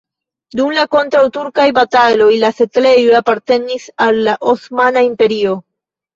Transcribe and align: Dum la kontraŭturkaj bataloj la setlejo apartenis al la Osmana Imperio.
Dum 0.59 0.71
la 0.77 0.85
kontraŭturkaj 0.95 1.65
bataloj 1.79 2.31
la 2.45 2.51
setlejo 2.63 3.15
apartenis 3.21 3.87
al 4.09 4.19
la 4.31 4.37
Osmana 4.55 5.07
Imperio. 5.11 5.55